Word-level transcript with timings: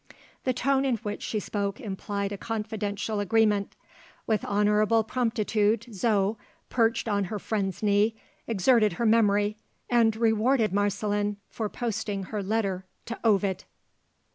The 0.45 0.51
tone 0.53 0.83
in 0.83 0.95
which 0.97 1.21
she 1.21 1.39
spoke 1.39 1.79
implied 1.79 2.31
a 2.31 2.35
confidential 2.39 3.19
agreement. 3.19 3.75
With 4.25 4.43
honourable 4.43 5.03
promptitude 5.03 5.93
Zo, 5.93 6.37
perched 6.71 7.07
on 7.07 7.25
her 7.25 7.37
friend's 7.37 7.83
knee, 7.83 8.15
exerted 8.47 8.93
her 8.93 9.05
memory, 9.05 9.57
and 9.91 10.15
rewarded 10.15 10.73
Marceline 10.73 11.37
for 11.49 11.69
posting 11.69 12.23
her 12.23 12.41
letter 12.41 12.83
to 13.05 13.19
Ovid. 13.23 13.65